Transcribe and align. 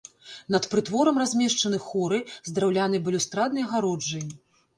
Над 0.53 0.63
прытворам 0.71 1.19
размешчаны 1.23 1.79
хоры 1.89 2.19
з 2.49 2.55
драўлянай 2.57 3.03
балюстраднай 3.09 3.63
агароджай. 3.69 4.27